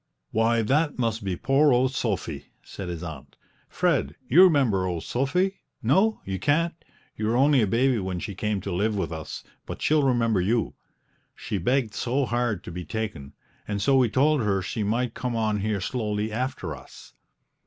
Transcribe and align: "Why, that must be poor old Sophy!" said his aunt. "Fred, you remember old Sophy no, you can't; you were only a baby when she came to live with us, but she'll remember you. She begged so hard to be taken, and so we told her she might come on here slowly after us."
"Why, 0.31 0.63
that 0.63 0.97
must 0.97 1.23
be 1.23 1.35
poor 1.35 1.71
old 1.71 1.93
Sophy!" 1.93 2.47
said 2.63 2.89
his 2.89 3.03
aunt. 3.03 3.35
"Fred, 3.69 4.15
you 4.27 4.41
remember 4.43 4.87
old 4.87 5.03
Sophy 5.03 5.59
no, 5.83 6.21
you 6.25 6.39
can't; 6.39 6.73
you 7.15 7.27
were 7.27 7.37
only 7.37 7.61
a 7.61 7.67
baby 7.67 7.99
when 7.99 8.19
she 8.19 8.33
came 8.33 8.61
to 8.61 8.71
live 8.73 8.95
with 8.97 9.11
us, 9.11 9.43
but 9.67 9.79
she'll 9.79 10.01
remember 10.01 10.41
you. 10.41 10.73
She 11.35 11.59
begged 11.59 11.93
so 11.93 12.25
hard 12.25 12.63
to 12.63 12.71
be 12.71 12.83
taken, 12.83 13.33
and 13.67 13.79
so 13.79 13.95
we 13.95 14.09
told 14.09 14.41
her 14.41 14.63
she 14.63 14.81
might 14.81 15.13
come 15.13 15.35
on 15.35 15.59
here 15.59 15.79
slowly 15.79 16.31
after 16.31 16.75
us." 16.75 17.13